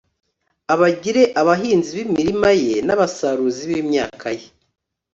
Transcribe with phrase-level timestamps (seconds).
[0.73, 4.47] abagire abahinzi b'imirima ye n'abasaruzi b'imyaka ye